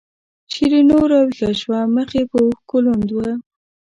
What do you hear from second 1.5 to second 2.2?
شوه مخ